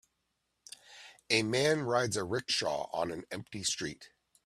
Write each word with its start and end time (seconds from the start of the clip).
A 1.29 1.43
man 1.43 1.81
rides 1.83 2.17
a 2.17 2.23
rickshaw 2.23 2.89
on 2.91 3.11
an 3.11 3.23
empty 3.29 3.63
street 3.63 4.09